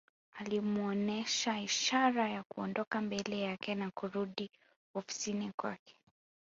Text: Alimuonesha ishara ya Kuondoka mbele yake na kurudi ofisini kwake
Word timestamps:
Alimuonesha 0.39 1.59
ishara 1.59 2.29
ya 2.29 2.43
Kuondoka 2.43 3.01
mbele 3.01 3.39
yake 3.41 3.75
na 3.75 3.91
kurudi 3.91 4.51
ofisini 4.95 5.51
kwake 5.51 5.95